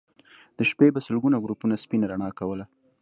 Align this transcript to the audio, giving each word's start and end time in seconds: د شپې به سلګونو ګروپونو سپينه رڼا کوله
د 0.57 0.59
شپې 0.69 0.87
به 0.93 0.99
سلګونو 1.07 1.41
ګروپونو 1.43 1.81
سپينه 1.83 2.05
رڼا 2.11 2.29
کوله 2.39 2.65